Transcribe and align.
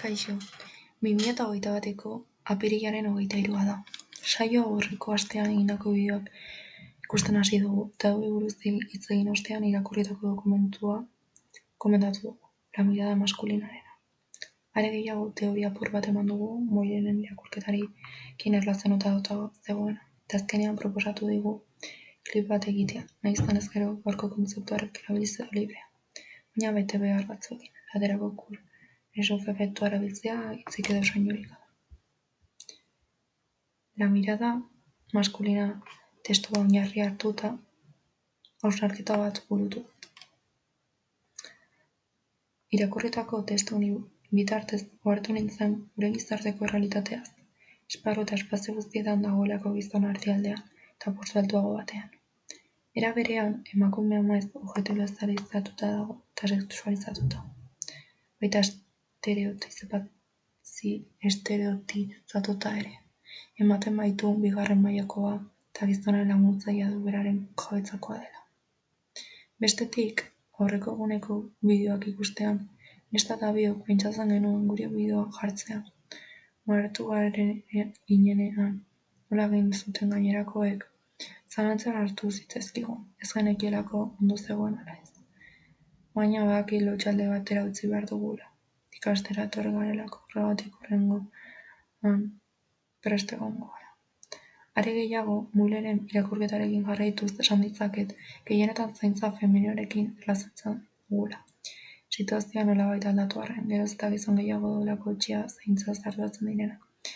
Kaixo, 0.00 0.32
bi 1.02 1.10
mila 1.18 1.30
eta 1.32 1.44
hogeita 1.48 1.70
bateko 1.76 2.10
apirilaren 2.52 3.06
hogeita 3.10 3.38
hirua 3.40 3.62
da. 3.68 3.72
Saioa 4.32 4.68
aurreko 4.72 5.14
astean 5.14 5.48
egindako 5.54 5.94
bideoak 5.94 6.28
ikusten 7.06 7.38
hasi 7.40 7.58
dugu, 7.62 7.86
eta 7.96 8.12
hauei 8.12 8.28
buruz 8.34 8.52
hitz 8.66 9.00
egin 9.16 9.32
ostean 9.32 9.66
irakurritako 9.70 10.28
dokumentua 10.34 10.98
komentatu 11.84 12.22
dugu, 12.26 12.52
La 12.78 12.84
mirada 12.84 13.16
maskulinarena. 13.24 13.96
Are 14.76 14.92
gehiago, 14.94 15.24
teoria 15.40 15.72
apur 15.72 15.90
bat 15.96 16.06
eman 16.12 16.30
dugu 16.30 16.52
Moirenen 16.76 17.18
irakurketarekin 17.24 18.58
erlazionatuta 18.60 19.40
zegoena, 19.66 20.06
eta 20.28 20.42
azkenean 20.42 20.78
proposatu 20.84 21.32
digu 21.32 21.56
klip 22.30 22.46
bat 22.54 22.70
egitea, 22.74 23.02
nahi 23.24 23.34
izanez 23.40 23.66
gero 23.74 23.90
gaurko 24.06 24.30
kontzeptu 24.36 24.78
hark 24.78 25.02
erabiliz 25.02 25.34
librea, 25.58 25.90
baina 26.54 26.76
betebehar 26.80 27.30
batzuekin, 27.34 27.74
esaterako 29.20 29.44
Kuleshov 29.44 29.54
efektua 29.54 29.86
erabiltzea 29.88 30.52
hitzik 30.52 30.90
edo 30.90 31.02
soinurik 31.04 31.46
gabe. 31.48 31.66
La 33.96 34.08
mirada 34.08 34.50
maskulina 35.14 35.80
testua 36.28 36.60
oinarri 36.60 37.00
hartuta 37.00 37.58
hausnarketa 38.62 39.16
bat 39.18 39.40
burutu. 39.48 39.82
Irakurritako 42.70 43.42
testu 43.42 43.76
honi 43.76 43.90
bitartez 44.30 44.82
ohartu 45.04 45.32
nintzen 45.32 45.76
gure 45.96 46.10
gizarteko 46.12 46.64
errealitateaz, 46.64 47.28
esparru 47.88 48.22
eta 48.22 48.34
espazio 48.34 48.74
guztietan 48.74 49.22
dagoelako 49.22 49.72
gizona 49.74 50.10
erdialdean 50.10 50.62
eta 50.94 51.10
postu 51.10 51.38
altuago 51.38 51.74
batean. 51.76 52.10
Era 52.94 53.12
berean, 53.12 53.64
emakumea 53.74 54.22
maiz 54.22 54.46
objektibilizatuta 54.54 55.86
dago 55.86 56.20
eta 56.36 56.48
sexualizatuta. 56.54 57.42
Baita 58.40 58.62
estereotipatuta 61.30 62.72
ere. 62.80 62.94
Ematen 63.60 63.96
baitu 64.00 64.32
bigarren 64.42 64.82
mailakoa 64.82 65.34
eta 65.34 65.86
gizonaren 65.90 66.32
laguntzailea 66.32 66.88
du 66.90 66.98
beraren 67.04 67.38
jabetzakoa 67.62 68.16
dela. 68.22 68.40
Bestetik, 69.64 70.16
aurreko 70.58 70.92
eguneko 70.96 71.36
bideoak 71.70 72.06
ikustean, 72.12 72.58
neska 73.12 73.36
eta 73.38 73.48
biok 73.56 73.78
pentsatzen 73.86 74.34
genuen 74.34 74.66
gure 74.72 74.86
bideoa 74.94 75.24
jartzea. 75.38 75.78
Moertu 76.66 77.02
ginenean, 78.08 78.74
nola 79.30 79.44
egin 79.50 79.72
zuten 79.72 80.10
gainerakoek, 80.14 80.80
zalantzan 81.52 81.96
hartu 82.00 82.30
zitzaizkigun, 82.30 83.00
ez 83.22 83.30
genekielako 83.32 84.02
ondo 84.20 84.36
zegoen 84.36 84.76
ala 84.82 84.94
ez. 85.02 85.10
Baina 86.14 86.44
badaki 86.48 86.80
lotxalde 86.84 87.28
batera 87.32 87.64
utzi 87.70 87.90
behar 87.92 88.06
dugula, 88.12 88.46
ikastera 88.98 89.48
etorri 89.48 89.72
garelako, 89.74 90.22
horregatik 90.26 90.78
hurrengoan 90.80 92.24
prest 93.02 93.32
egongo 93.36 93.70
gara. 93.72 93.92
Are 94.78 94.94
gehiago, 94.94 95.36
Mulleren 95.58 96.00
irakurketarekin 96.12 96.84
jarraituz 96.88 97.32
esan 97.44 97.62
ditzaket 97.66 98.12
gehienetan 98.50 98.94
zaintza 98.94 99.30
femeninoarekin 99.40 100.12
erlazatzen 100.22 100.76
dugula. 101.10 101.40
Situazioa 102.16 102.64
nolabait 102.68 103.06
aldatu 103.10 103.40
arren, 103.44 103.64
geroz 103.72 103.90
eta 103.94 104.10
gizon 104.12 104.38
gehiago 104.40 104.70
duelako 104.76 105.14
etxea 105.16 105.40
zaintzaz 105.48 105.96
arduratzen 106.10 106.50
direnak, 106.50 107.10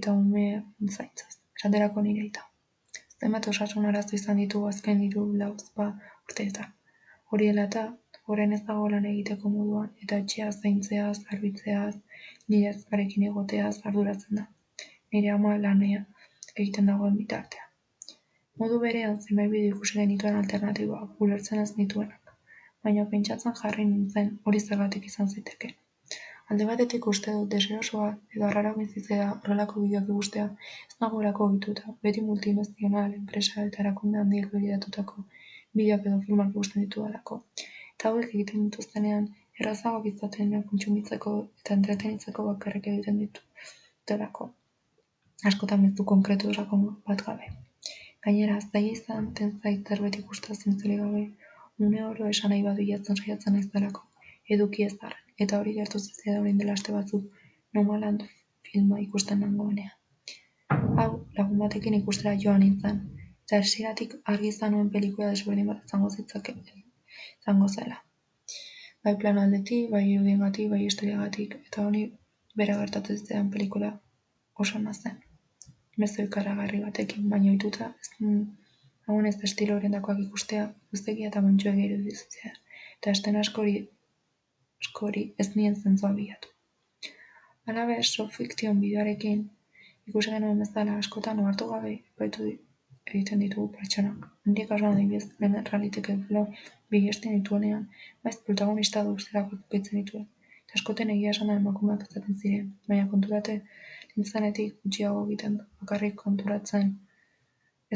eta 0.00 0.14
umeen 0.20 0.92
zaintzaz, 0.94 1.32
esaterako 1.58 2.06
nire 2.06 2.24
aita. 2.26 2.46
Zenbat 3.20 3.48
osasun 3.52 3.88
arazo 3.90 4.16
izan 4.16 4.38
ditugu 4.40 4.70
azken 4.70 5.02
hiru 5.06 5.26
lauzpa 5.42 5.90
urteetan. 6.28 6.70
Hori 7.30 7.50
dela 7.50 7.66
eta, 7.68 7.82
orain 8.34 8.52
ez 8.56 8.60
dago 8.68 8.88
lan 8.92 9.08
egiteko 9.12 9.50
moduan, 9.56 9.88
eta 10.04 10.18
etxea 10.22 10.50
zaintzeaz, 10.52 11.16
garbitzeaz, 11.30 11.94
nire 12.52 12.70
azkarekin 12.74 13.26
egoteaz 13.30 13.74
arduratzen 13.90 14.40
da. 14.40 14.46
Nire 15.14 15.34
ama 15.34 15.56
lanea 15.64 16.04
egiten 16.54 16.90
dagoen 16.92 17.18
bitartean. 17.20 17.68
Modu 18.62 18.78
berean, 18.86 19.18
zenbait 19.26 19.52
bideo 19.52 19.76
ikusi 19.76 19.98
genituen 19.98 20.40
alternatiboak, 20.40 21.12
ulertzen 21.26 21.62
ez 21.64 21.70
nituenak, 21.76 22.34
baina 22.86 23.06
pentsatzen 23.14 23.56
jarri 23.62 23.86
nintzen 23.92 24.34
hori 24.44 24.60
zergatik 24.66 25.06
izan 25.12 25.30
zitekeen. 25.36 25.78
Alde 26.52 26.66
batetik 26.68 27.06
uste 27.10 27.32
dut 27.32 27.50
deserosoa 27.54 28.06
edo 28.36 28.46
arraro 28.46 28.70
bizitzea 28.78 29.26
horrelako 29.32 29.82
bideoak 29.84 30.08
ikustea 30.14 30.46
ez 30.88 30.96
nagoelako 31.04 31.44
ohituta, 31.46 31.92
beti 32.06 32.24
multinazional, 32.30 33.12
enpresa 33.18 33.66
eta 33.66 33.84
erakunde 33.84 34.18
handiek 34.22 34.48
bideratutako 34.54 35.24
bideoak 35.80 36.08
edo 36.10 36.18
filmak 36.24 36.50
ikusten 36.54 36.86
ditudalako. 36.86 37.38
Eta 37.60 37.79
hauek 38.08 38.32
egiten 38.34 38.64
dituztenean, 38.66 39.28
errazagoak 39.60 40.06
izaten 40.10 40.52
dira 40.52 40.62
kontsumitzeko 40.70 41.32
eta 41.60 41.76
entretenitzeko 41.76 42.46
bakarrik 42.46 42.88
egiten 42.92 43.18
ditutelako. 43.22 44.46
Askotan 45.50 45.82
mezu 45.82 46.04
konkretu 46.12 46.54
sakon 46.54 46.86
bat 47.10 47.24
gabe. 47.26 47.50
Gainera, 48.26 48.56
zaila 48.60 48.92
izaten 48.96 49.52
zait 49.62 49.92
zerbait 49.92 50.18
ikustea 50.22 50.56
zentzurik 50.56 51.00
gabe, 51.02 51.22
une 51.86 52.02
oro 52.06 52.28
esan 52.32 52.52
nahi 52.52 52.64
bat 52.66 52.76
bilatzen 52.80 53.20
saiatzen 53.20 53.56
naizelako, 53.56 54.02
eduki 54.56 54.84
ez 54.88 54.96
arren, 55.08 55.30
eta 55.44 55.60
hori 55.60 55.76
gertu 55.78 56.02
zitzaidan 56.02 56.42
orain 56.42 56.60
dela 56.60 56.76
aste 56.78 56.96
batzuk 56.96 57.46
Nomaland 57.78 58.26
filma 58.68 59.00
ikusten 59.06 59.40
nengoenean. 59.44 59.96
Hau, 61.00 61.10
lagun 61.38 61.64
batekin 61.64 61.96
ikustera 62.02 62.36
joan 62.44 62.60
nintzen, 62.64 63.00
eta 63.46 63.64
hasieratik 63.64 64.20
argi 64.34 64.52
izan 64.54 64.76
nuen 64.76 64.92
pelikula 64.96 65.32
desberdin 65.34 65.72
bat 65.72 65.84
izango 65.88 66.12
zitzakeen 66.16 66.64
izango 67.40 67.68
zela. 67.68 67.98
Bai 69.04 69.14
plano 69.20 69.42
aldetik, 69.42 69.90
bai 69.94 70.04
irudiengatik, 70.12 70.70
bai 70.72 70.80
historiagatik, 70.86 71.56
eta 71.68 71.84
honi 71.86 72.02
bera 72.60 72.76
gertatu 72.80 73.16
zitzaidan 73.16 73.50
pelikula 73.54 73.92
oso 74.64 74.78
ona 74.78 74.92
zen. 74.94 75.20
Mezu 75.96 76.26
ikaragarri 76.26 76.82
batekin, 76.86 77.28
baina 77.30 77.52
ohituta 77.52 77.92
nagoen 78.20 79.26
ez 79.30 79.38
estilo 79.48 79.76
horietakoak 79.78 80.20
ikustea 80.26 80.66
guztegia 80.92 81.30
eta 81.32 81.42
mentxuegia 81.46 81.88
irudi 81.88 82.16
zitzaidan, 82.18 82.60
eta 82.98 83.16
esten 83.16 83.40
askori 83.44 83.76
askori 84.84 85.24
ez 85.38 85.48
nien 85.56 85.76
zentzua 85.76 86.12
bilatu. 86.18 86.52
Halaber, 87.66 88.04
soft 88.04 88.36
fiction 88.36 88.80
bideoarekin 88.82 89.42
ikusi 90.10 90.32
genuen 90.34 90.60
bezala 90.64 90.96
askotan 91.02 91.40
ohartu 91.44 91.68
gabe 91.72 91.92
epaitu 91.96 92.46
egiten 93.14 93.42
ditugu 93.44 93.68
pertsonak. 93.76 94.26
Nire 94.48 94.66
kasuan 94.70 94.96
adibidez, 94.96 95.26
lehen 95.42 95.56
realiteke 95.70 96.16
film 96.26 96.54
bigesten 96.94 97.36
dituenean, 97.38 97.86
maiz 98.24 98.36
protagonista 98.46 99.02
du 99.06 99.16
zelako 99.24 99.58
epaitzen 99.58 100.00
dituen, 100.00 100.26
eta 100.64 100.78
askoten 100.78 101.12
egia 101.14 101.34
esanda 101.36 101.58
emakumeak 101.60 102.06
izaten 102.08 102.38
ziren, 102.42 102.70
baina 102.88 103.08
konturate 103.12 103.60
nintzenetik 104.14 104.78
gutxiago 104.84 105.24
egiten 105.26 105.58
bakarrik 105.82 106.16
konturatzen 106.22 106.94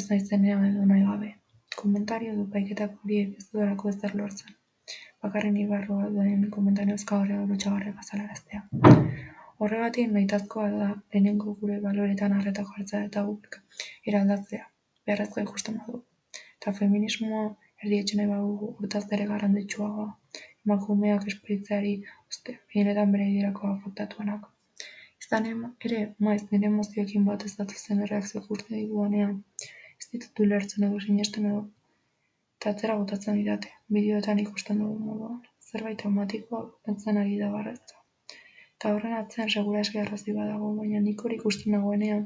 ez 0.01 0.05
naizenean 0.11 0.67
edo 0.69 0.85
nahi 0.91 1.07
gabe. 1.09 1.31
Komentario 1.81 2.35
edo 2.35 2.45
epaiketak 2.49 3.01
horiek 3.03 3.39
ez 3.41 3.49
dudalako 3.51 3.91
ezer 3.95 4.15
lortzen. 4.21 4.55
Bakarrik 5.25 5.55
nire 5.57 5.71
barruan 5.73 6.17
dauden 6.19 6.51
komentario 6.57 6.99
ezkagarriak 7.01 7.51
lotsagarriak 7.53 8.03
azalaraztea. 8.05 8.63
Horregatik 9.65 10.11
nahitazkoa 10.15 10.69
da 10.71 10.89
lehenengo 10.95 11.55
gure 11.61 11.81
baloretan 11.85 12.33
arreta 12.39 12.65
jartzea 12.71 13.05
eta 13.09 13.23
guk 13.29 13.59
eraldatzea, 14.13 14.65
beharrezkoa 15.07 15.45
ikusten 15.47 15.79
badugu. 15.81 16.03
Eta 16.57 16.73
feminismoa 16.81 17.45
erdietsi 17.85 18.19
nahi 18.19 18.31
badugu 18.33 18.73
hortaz 18.79 19.05
ere 19.19 19.29
garrantzitsuagoa, 19.31 20.09
emakumeak 20.67 21.29
esploitzeari 21.33 21.95
uztea, 22.33 22.61
gehienetan 22.73 23.15
bere 23.17 23.31
idirako 23.31 23.71
afektatuenak. 23.71 24.51
Izan 25.25 25.49
ere, 25.89 26.01
maiz 26.27 26.43
nire 26.51 26.71
emozioekin 26.71 27.25
bat 27.31 27.45
ez 27.49 27.55
datozen 27.61 28.05
erreakzioak 28.07 28.47
ikusten 28.49 28.79
ditudanean, 28.81 29.35
ez 30.01 30.07
ditut 30.15 30.45
ulertzen 30.47 30.87
edo 30.89 31.01
sinesten 31.07 31.51
edo 31.51 31.63
eta 32.65 32.73
atzera 32.75 32.97
botatzen 32.99 33.37
didate, 33.41 33.71
bideoetan 33.97 34.39
ikusten 34.43 34.79
dugun 34.83 35.03
moduan, 35.09 35.41
zerbait 35.71 35.99
traumatikoa 36.03 36.61
kentzen 36.89 37.21
ari 37.23 37.35
da 37.41 37.51
barretza. 37.55 37.99
Eta 38.77 38.93
horren 38.95 39.17
atzean 39.19 39.51
seguraski 39.55 40.01
arrazoi 40.03 40.37
badago, 40.39 40.71
baina 40.79 41.03
nik 41.09 41.25
hori 41.25 41.37
ikusten 41.41 41.77
nagoenean, 41.77 42.25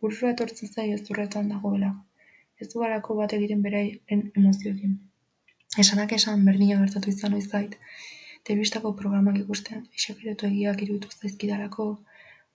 burura 0.00 0.34
etortzen 0.34 0.74
zait 0.74 0.92
gezurretan 0.92 1.48
dagoela. 1.54 1.94
Ez 2.64 2.66
du 2.72 2.80
halako 2.84 3.14
bat 3.18 3.32
egiten 3.36 3.60
beraren 3.64 4.22
emozioekin. 4.40 4.94
Esanak 5.82 6.14
esan 6.16 6.40
berdina 6.48 6.78
gertatu 6.80 7.12
izan 7.12 7.36
ohi 7.36 7.44
zait, 7.56 7.76
telebistako 8.48 8.90
programak 9.00 9.38
ikustean, 9.42 9.84
exageratu 9.98 10.48
egiak 10.48 10.82
iruditu 10.86 11.20
zaizkidalako, 11.20 11.86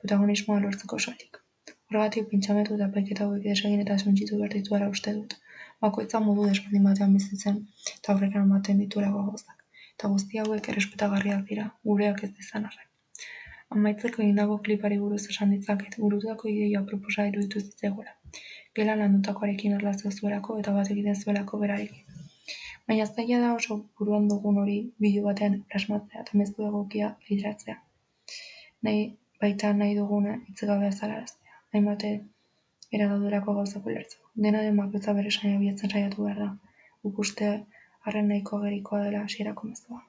protagonismoa 0.01 0.59
lortzeko 0.65 0.99
soilik. 1.05 1.39
Horregatik 1.69 2.27
pentsamendu 2.33 2.75
eta 2.75 2.89
epaiketa 2.91 3.27
hauek 3.27 3.45
desegin 3.47 3.83
eta 3.85 3.97
suntsitu 4.03 4.39
behar 4.41 4.55
dituela 4.57 4.89
uste 4.95 5.13
dut. 5.19 5.37
Bakoitza 5.85 6.19
modu 6.25 6.47
desberdin 6.49 6.89
batean 6.89 7.13
bizitzen 7.17 7.61
eta 7.93 8.13
aurrera 8.13 8.41
ematen 8.47 8.81
dituelako 8.83 9.23
gauzak. 9.29 9.61
Eta 9.93 10.11
guzti 10.15 10.41
hauek 10.43 10.67
errespetagarriak 10.73 11.45
dira, 11.51 11.69
gureak 11.91 12.23
ez 12.27 12.31
izan 12.45 12.67
arren. 12.71 12.89
Amaitzeko 13.77 14.25
egindako 14.25 14.59
klipari 14.67 14.99
buruz 15.05 15.21
esan 15.35 15.55
ditzaket, 15.55 15.95
burutako 16.05 16.51
ideia 16.55 16.83
proposa 16.91 17.29
iruditu 17.31 17.63
zitzaigula. 17.63 18.17
Gela 18.77 18.95
landutakoarekin 18.99 19.73
erlazio 19.77 20.11
zuelako 20.11 20.57
eta 20.59 20.71
bat 20.77 20.91
egiten 20.93 21.17
zuelako 21.23 21.59
berarekin. 21.63 22.21
Baina 22.87 23.05
zaila 23.05 23.39
da 23.43 23.49
oso 23.57 23.75
buruan 23.99 24.29
dugun 24.31 24.57
hori 24.61 24.77
bideo 25.05 25.25
batean 25.27 25.59
plasmatzea 25.73 26.23
eta 26.23 26.39
mezu 26.41 26.65
egokia 26.69 27.11
bideratzea. 27.27 27.75
nahi 28.87 29.03
baita 29.43 29.73
nahi 29.81 29.95
duguna 29.99 30.33
hitz-gabe 30.47 30.87
azalaraztea, 30.87 31.59
hainbat 31.75 32.03
era 32.07 33.07
daudelako 33.11 33.55
gauzak 33.59 33.85
ulertzeko. 33.91 34.29
Dena 34.45 34.63
den 34.65 34.81
bakoitza 34.81 35.13
bere 35.19 35.31
esanahia 35.33 35.61
bilatzen 35.61 35.93
saiatu 35.93 36.25
behar 36.25 36.41
da, 36.43 36.49
guk 37.05 37.21
uste 37.25 37.51
arren 38.09 38.27
nahiko 38.33 38.59
agerikoa 38.59 39.03
dela 39.05 39.23
hasierako 39.27 39.69
mezua. 39.69 40.01